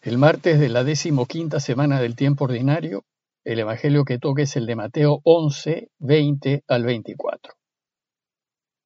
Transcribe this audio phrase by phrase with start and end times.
[0.00, 3.04] El martes de la decimoquinta semana del tiempo ordinario,
[3.42, 7.54] el evangelio que toca es el de Mateo 11, 20 al 24.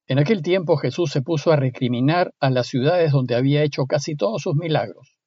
[0.07, 4.15] En aquel tiempo Jesús se puso a recriminar a las ciudades donde había hecho casi
[4.15, 5.19] todos sus milagros,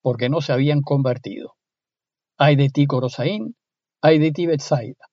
[0.00, 1.56] porque no se habían convertido.
[2.38, 3.54] Ay de ti, Corosaín,
[4.00, 5.10] ay de ti, Betsaida.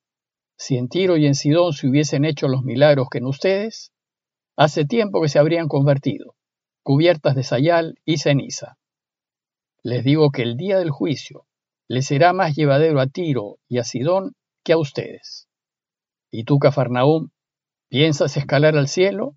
[0.57, 3.91] Si en Tiro y en Sidón se hubiesen hecho los milagros que en ustedes,
[4.55, 6.35] hace tiempo que se habrían convertido,
[6.83, 8.77] cubiertas de sayal y ceniza
[9.83, 11.45] les digo que el día del juicio
[11.87, 15.49] le será más llevadero a Tiro y a Sidón que a ustedes.
[16.29, 17.31] Y tú, Cafarnaúm,
[17.89, 19.35] ¿piensas escalar al cielo?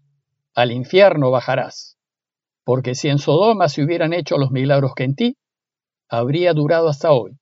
[0.55, 1.99] Al infierno bajarás.
[2.63, 5.37] Porque si en Sodoma se hubieran hecho los milagros que en ti,
[6.09, 7.39] habría durado hasta hoy.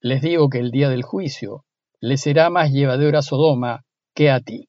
[0.00, 1.64] Les digo que el día del juicio
[1.98, 3.84] le será más llevadero a Sodoma
[4.14, 4.68] que a ti.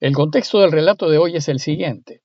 [0.00, 2.23] El contexto del relato de hoy es el siguiente.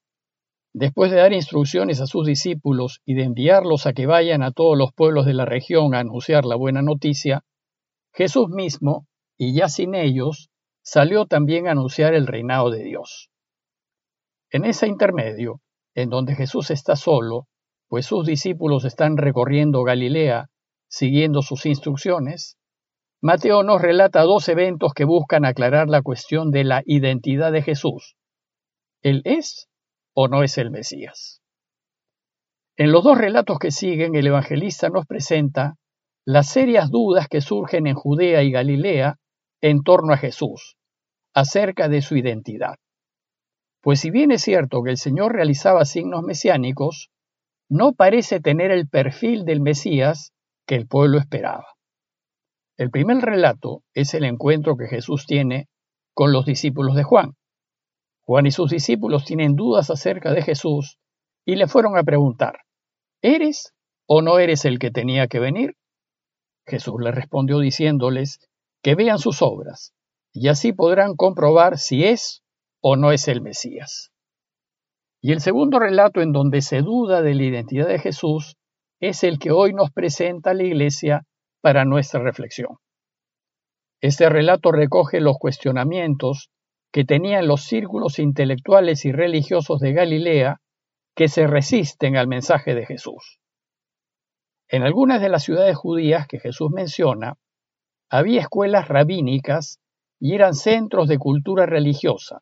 [0.74, 4.78] Después de dar instrucciones a sus discípulos y de enviarlos a que vayan a todos
[4.78, 7.44] los pueblos de la región a anunciar la buena noticia,
[8.14, 10.50] Jesús mismo, y ya sin ellos,
[10.84, 13.30] salió también a anunciar el reinado de Dios.
[14.52, 15.62] En ese intermedio,
[15.96, 17.48] en donde Jesús está solo,
[17.88, 20.50] pues sus discípulos están recorriendo Galilea
[20.88, 22.58] siguiendo sus instrucciones,
[23.22, 28.16] Mateo nos relata dos eventos que buscan aclarar la cuestión de la identidad de Jesús.
[29.02, 29.68] Él es
[30.22, 31.42] o no es el Mesías.
[32.76, 35.76] En los dos relatos que siguen, el evangelista nos presenta
[36.26, 39.16] las serias dudas que surgen en Judea y Galilea
[39.62, 40.76] en torno a Jesús,
[41.34, 42.76] acerca de su identidad.
[43.82, 47.12] Pues si bien es cierto que el Señor realizaba signos mesiánicos,
[47.70, 50.34] no parece tener el perfil del Mesías
[50.68, 51.78] que el pueblo esperaba.
[52.76, 55.70] El primer relato es el encuentro que Jesús tiene
[56.14, 57.39] con los discípulos de Juan.
[58.30, 61.00] Juan y sus discípulos tienen dudas acerca de Jesús
[61.48, 62.60] y le fueron a preguntar,
[63.24, 63.74] ¿eres
[64.06, 65.78] o no eres el que tenía que venir?
[66.68, 68.48] Jesús les respondió diciéndoles
[68.84, 69.96] que vean sus obras
[70.32, 72.44] y así podrán comprobar si es
[72.84, 74.12] o no es el Mesías.
[75.24, 78.58] Y el segundo relato en donde se duda de la identidad de Jesús
[79.00, 81.26] es el que hoy nos presenta la Iglesia
[81.62, 82.78] para nuestra reflexión.
[84.02, 86.52] Este relato recoge los cuestionamientos
[86.92, 90.62] que tenían los círculos intelectuales y religiosos de Galilea
[91.16, 93.40] que se resisten al mensaje de Jesús.
[94.68, 97.38] En algunas de las ciudades judías que Jesús menciona,
[98.10, 99.80] había escuelas rabínicas
[100.20, 102.42] y eran centros de cultura religiosa.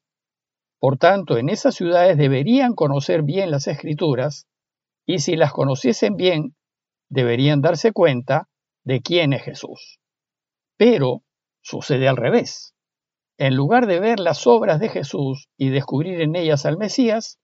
[0.79, 4.47] Por tanto, en esas ciudades deberían conocer bien las escrituras
[5.05, 6.55] y si las conociesen bien,
[7.09, 8.47] deberían darse cuenta
[8.83, 9.99] de quién es Jesús.
[10.77, 11.23] Pero
[11.61, 12.76] sucede al revés
[13.37, 17.39] en lugar de ver las obras de Jesús y descubrir en ellas al Mesías,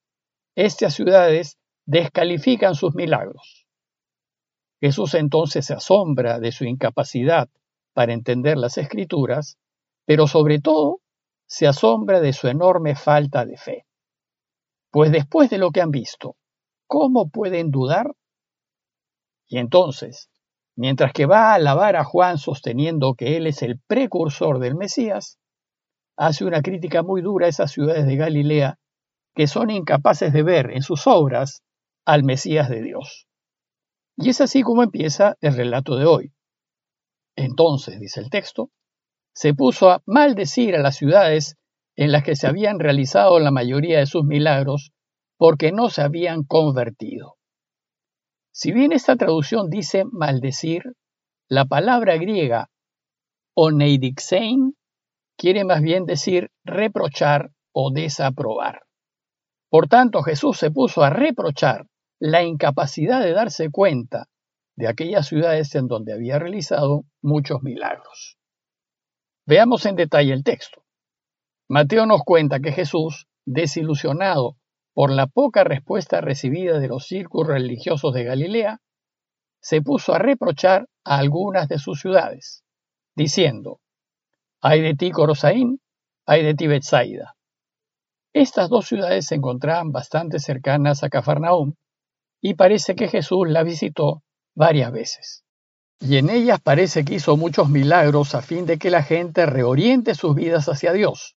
[0.55, 3.67] estas ciudades descalifican sus milagros.
[4.81, 7.47] Jesús entonces se asombra de su incapacidad
[7.93, 9.57] para entender las escrituras,
[10.05, 10.99] pero sobre todo
[11.45, 13.85] se asombra de su enorme falta de fe.
[14.91, 16.35] Pues después de lo que han visto,
[16.87, 18.13] ¿cómo pueden dudar?
[19.47, 20.29] Y entonces,
[20.75, 25.37] mientras que va a alabar a Juan sosteniendo que él es el precursor del Mesías,
[26.17, 28.79] hace una crítica muy dura a esas ciudades de Galilea
[29.35, 31.63] que son incapaces de ver en sus obras
[32.05, 33.27] al Mesías de Dios.
[34.15, 36.33] Y es así como empieza el relato de hoy.
[37.35, 38.69] Entonces, dice el texto,
[39.33, 41.57] se puso a maldecir a las ciudades
[41.95, 44.91] en las que se habían realizado la mayoría de sus milagros
[45.37, 47.37] porque no se habían convertido.
[48.51, 50.83] Si bien esta traducción dice maldecir,
[51.49, 52.69] la palabra griega
[53.55, 54.75] oneidixein
[55.37, 58.83] quiere más bien decir reprochar o desaprobar.
[59.69, 61.87] Por tanto, Jesús se puso a reprochar
[62.19, 64.27] la incapacidad de darse cuenta
[64.75, 68.37] de aquellas ciudades en donde había realizado muchos milagros.
[69.45, 70.83] Veamos en detalle el texto.
[71.69, 74.57] Mateo nos cuenta que Jesús, desilusionado
[74.93, 78.79] por la poca respuesta recibida de los círculos religiosos de Galilea,
[79.61, 82.63] se puso a reprochar a algunas de sus ciudades,
[83.15, 83.79] diciendo,
[84.63, 85.81] hay de ti Corosaín,
[86.25, 87.35] hay de ti Betsaida.
[88.31, 91.73] Estas dos ciudades se encontraban bastante cercanas a Cafarnaúm
[92.41, 94.23] y parece que Jesús la visitó
[94.55, 95.43] varias veces.
[95.99, 100.15] Y en ellas parece que hizo muchos milagros a fin de que la gente reoriente
[100.15, 101.35] sus vidas hacia Dios.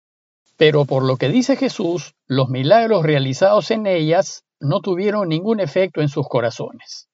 [0.56, 6.02] Pero por lo que dice Jesús, los milagros realizados en ellas no tuvieron ningún efecto
[6.02, 7.10] en sus corazones.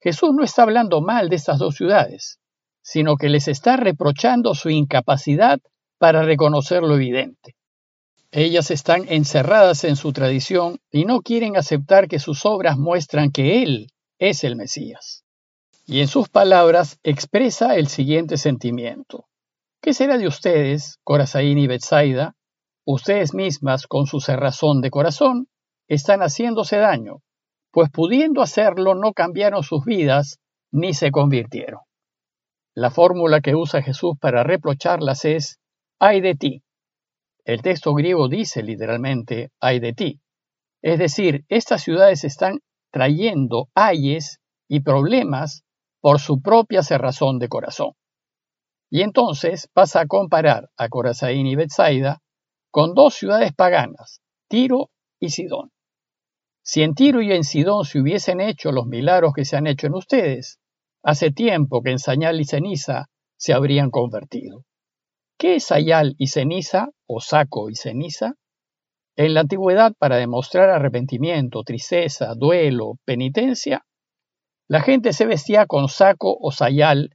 [0.00, 2.38] Jesús no está hablando mal de estas dos ciudades,
[2.84, 5.58] sino que les está reprochando su incapacidad
[5.98, 7.56] para reconocer lo evidente.
[8.30, 13.62] Ellas están encerradas en su tradición y no quieren aceptar que sus obras muestran que
[13.62, 13.88] Él
[14.18, 15.24] es el Mesías.
[15.86, 19.26] Y en sus palabras expresa el siguiente sentimiento.
[19.80, 22.34] ¿Qué será de ustedes, Corazaín y Betsaida?
[22.84, 25.48] Ustedes mismas, con su cerrazón de corazón,
[25.88, 27.22] están haciéndose daño,
[27.70, 30.38] pues pudiendo hacerlo no cambiaron sus vidas
[30.70, 31.80] ni se convirtieron.
[32.76, 35.60] La fórmula que usa Jesús para reprocharlas es,
[36.00, 36.62] ay de ti.
[37.44, 40.20] El texto griego dice literalmente, ay de ti.
[40.82, 42.60] Es decir, estas ciudades están
[42.90, 45.62] trayendo ayes y problemas
[46.00, 47.92] por su propia cerrazón de corazón.
[48.90, 52.20] Y entonces pasa a comparar a Corazaín y Bethsaida
[52.70, 55.70] con dos ciudades paganas, Tiro y Sidón.
[56.62, 59.86] Si en Tiro y en Sidón se hubiesen hecho los milagros que se han hecho
[59.86, 60.58] en ustedes,
[61.04, 63.06] hace tiempo que en Sañal y Ceniza
[63.36, 64.64] se habrían convertido.
[65.38, 68.34] ¿Qué es sayal y ceniza o saco y ceniza?
[69.16, 73.84] En la antigüedad, para demostrar arrepentimiento, tristeza, duelo, penitencia,
[74.66, 77.10] la gente se vestía con saco o sayal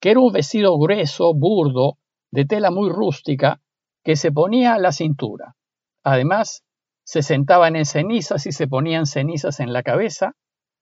[0.00, 1.98] que era un vestido grueso, burdo,
[2.32, 3.60] de tela muy rústica,
[4.04, 5.54] que se ponía a la cintura.
[6.02, 6.64] Además,
[7.04, 10.32] se sentaban en cenizas y se ponían cenizas en la cabeza,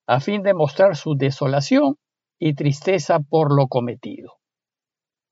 [0.06, 1.96] a fin de mostrar su desolación
[2.40, 4.38] y tristeza por lo cometido.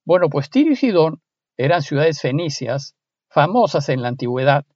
[0.04, 1.22] Bueno, pues Tiro y Sidón
[1.56, 2.94] eran ciudades fenicias,
[3.30, 4.66] famosas en la antigüedad,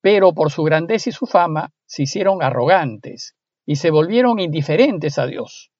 [0.00, 3.36] pero por su grandeza y su fama se hicieron arrogantes
[3.66, 5.70] y se volvieron indiferentes a Dios.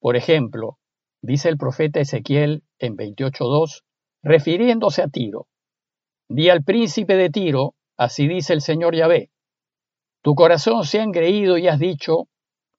[0.00, 0.78] Por ejemplo,
[1.22, 3.82] dice el profeta Ezequiel en 28.2,
[4.22, 5.48] refiriéndose a Tiro.
[6.28, 9.30] Di al príncipe de Tiro, así dice el Señor Yahvé,
[10.22, 12.28] tu corazón se ha engreído y has dicho,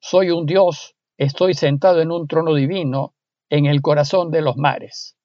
[0.02, 3.14] soy un Dios, estoy sentado en un trono divino,
[3.50, 5.18] en el corazón de los mares.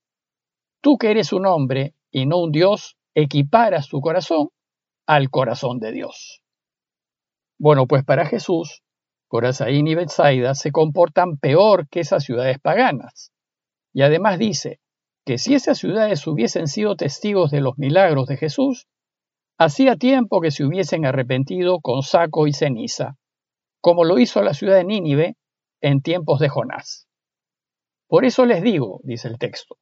[0.80, 4.48] Tú que eres un hombre y no un Dios, equiparas tu corazón
[5.06, 6.42] al corazón de Dios.
[7.58, 8.82] Bueno, pues para Jesús,
[9.28, 13.32] Corazaín y Bethsaida se comportan peor que esas ciudades paganas.
[13.92, 14.80] Y además dice
[15.24, 18.88] que si esas ciudades hubiesen sido testigos de los milagros de Jesús,
[19.58, 23.16] hacía tiempo que se hubiesen arrepentido con saco y ceniza,
[23.80, 25.36] como lo hizo la ciudad de Nínive
[25.82, 27.06] en tiempos de Jonás.
[28.08, 29.76] Por eso les digo, dice el texto,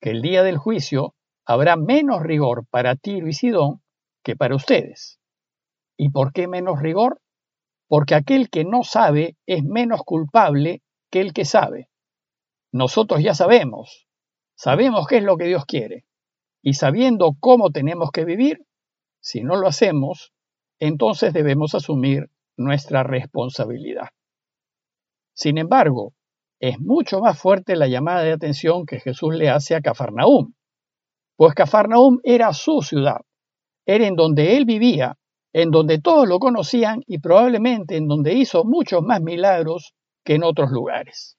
[0.00, 1.14] que el día del juicio
[1.44, 3.82] habrá menos rigor para Tiro y Sidón
[4.24, 5.20] que para ustedes.
[5.98, 7.20] ¿Y por qué menos rigor?
[7.90, 10.80] porque aquel que no sabe es menos culpable
[11.10, 11.88] que el que sabe.
[12.72, 14.06] Nosotros ya sabemos,
[14.54, 16.04] sabemos qué es lo que Dios quiere,
[16.62, 18.64] y sabiendo cómo tenemos que vivir,
[19.20, 20.32] si no lo hacemos,
[20.78, 24.10] entonces debemos asumir nuestra responsabilidad.
[25.40, 26.12] Sin embargo,
[26.60, 30.52] es mucho más fuerte la llamada de atención que Jesús le hace a Cafarnaúm,
[31.34, 33.22] pues Cafarnaúm era su ciudad,
[33.86, 35.16] era en donde él vivía
[35.54, 39.94] en donde todos lo conocían y probablemente en donde hizo muchos más milagros
[40.24, 41.38] que en otros lugares.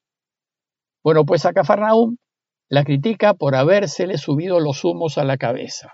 [1.04, 2.18] Bueno, pues a Cafarnaúm
[2.70, 5.94] la critica por habérsele subido los humos a la cabeza.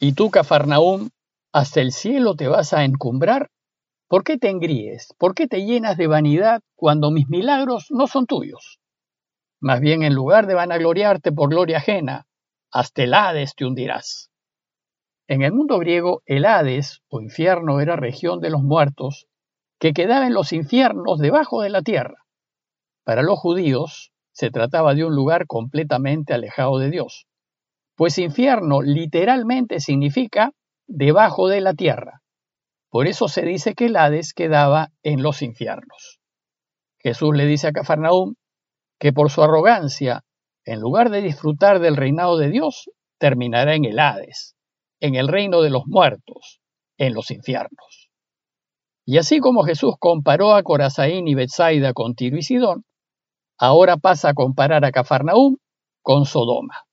[0.00, 1.10] ¿Y tú, Cafarnaúm,
[1.52, 3.50] hasta el cielo te vas a encumbrar?
[4.08, 5.14] ¿Por qué te engríes?
[5.16, 8.80] ¿Por qué te llenas de vanidad cuando mis milagros no son tuyos?
[9.60, 12.26] Más bien, en lugar de vanagloriarte por gloria ajena,
[12.72, 14.30] hasta el Hades te hundirás.
[15.28, 19.26] En el mundo griego, el Hades o infierno era región de los muertos
[19.78, 22.24] que quedaba en los infiernos debajo de la tierra.
[23.04, 27.26] Para los judíos se trataba de un lugar completamente alejado de Dios,
[27.94, 30.52] pues infierno literalmente significa
[30.86, 32.22] debajo de la tierra.
[32.88, 36.19] Por eso se dice que el Hades quedaba en los infiernos.
[37.00, 38.34] Jesús le dice a Cafarnaúm
[38.98, 40.22] que por su arrogancia,
[40.64, 44.54] en lugar de disfrutar del reinado de Dios, terminará en el Hades
[45.00, 46.60] en el reino de los muertos,
[46.98, 48.10] en los infiernos.
[49.06, 52.84] Y así como Jesús comparó a Corazaín y Bethsaida con Tiro y Sidón,
[53.58, 55.56] ahora pasa a comparar a Cafarnaúm
[56.02, 56.84] con Sodoma.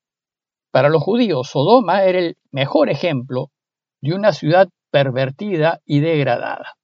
[0.72, 3.52] Para los judíos, Sodoma era el mejor ejemplo
[4.02, 6.76] de una ciudad pervertida y degradada.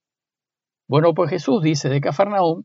[0.86, 2.64] Bueno, pues Jesús dice de Cafarnaúm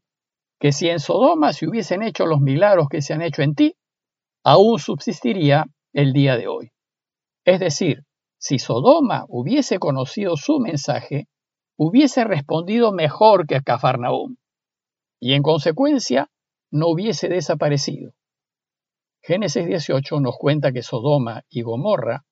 [0.60, 3.76] que si en Sodoma se hubiesen hecho los milagros que se han hecho en ti,
[4.44, 6.72] aún subsistiría el día de hoy.
[7.46, 8.04] Es decir,
[8.38, 11.28] si Sodoma hubiese conocido su mensaje,
[11.78, 14.36] hubiese respondido mejor que Cafarnaúm,
[15.20, 16.30] y en consecuencia
[16.72, 18.12] no hubiese desaparecido.
[19.22, 22.26] Génesis 18 nos cuenta que Sodoma y Gomorra,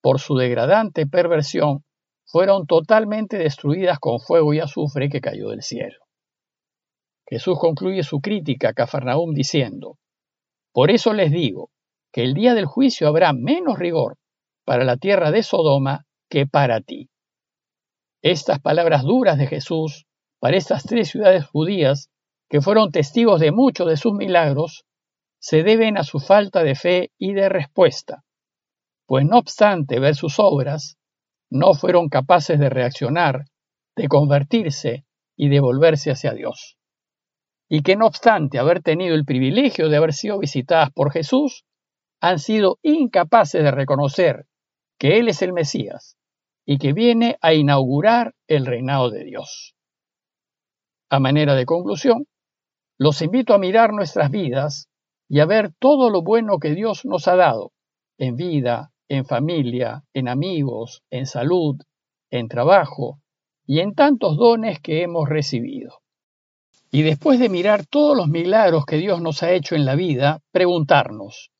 [0.00, 1.84] por su degradante perversión,
[2.24, 6.03] fueron totalmente destruidas con fuego y azufre que cayó del cielo.
[7.26, 9.98] Jesús concluye su crítica a Cafarnaúm diciendo,
[10.72, 11.70] Por eso les digo
[12.12, 14.18] que el día del juicio habrá menos rigor
[14.64, 17.10] para la tierra de Sodoma que para ti.
[18.22, 20.06] Estas palabras duras de Jesús
[20.38, 22.10] para estas tres ciudades judías
[22.48, 24.84] que fueron testigos de muchos de sus milagros,
[25.38, 28.24] se deben a su falta de fe y de respuesta,
[29.06, 30.96] pues no obstante ver sus obras,
[31.50, 33.44] no fueron capaces de reaccionar,
[33.96, 35.04] de convertirse
[35.36, 36.78] y de volverse hacia Dios.
[37.76, 41.64] Y que no obstante haber tenido el privilegio de haber sido visitadas por Jesús,
[42.20, 44.46] han sido incapaces de reconocer
[44.96, 46.16] que Él es el Mesías
[46.64, 49.74] y que viene a inaugurar el reinado de Dios.
[51.10, 52.28] A manera de conclusión,
[52.96, 54.88] los invito a mirar nuestras vidas
[55.28, 57.72] y a ver todo lo bueno que Dios nos ha dado,
[58.18, 61.74] en vida, en familia, en amigos, en salud,
[62.30, 63.18] en trabajo
[63.66, 66.03] y en tantos dones que hemos recibido.
[66.94, 70.42] Y después de mirar todos los milagros que Dios nos ha hecho en la vida,
[70.52, 71.50] preguntarnos,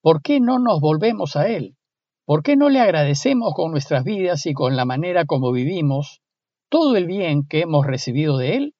[0.00, 1.76] ¿por qué no nos volvemos a Él?
[2.24, 6.22] ¿Por qué no le agradecemos con nuestras vidas y con la manera como vivimos
[6.70, 8.74] todo el bien que hemos recibido de Él?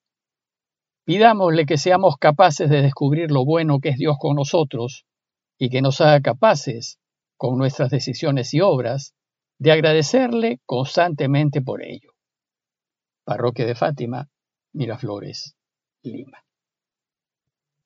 [1.04, 5.04] Pidámosle que seamos capaces de descubrir lo bueno que es Dios con nosotros
[5.58, 6.98] y que nos haga capaces,
[7.36, 9.12] con nuestras decisiones y obras,
[9.58, 12.12] de agradecerle constantemente por ello.
[13.26, 14.30] Parroquia de Fátima,
[14.72, 15.58] Miraflores,
[16.04, 16.38] Lima.